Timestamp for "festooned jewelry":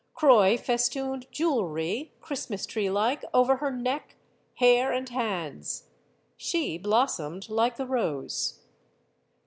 0.57-2.11